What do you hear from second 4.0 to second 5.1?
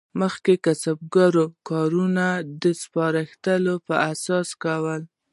اساس کول.